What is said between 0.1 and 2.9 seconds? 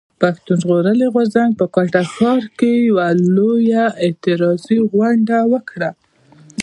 پښتون ژغورني غورځنګ په کوټه ښار کښي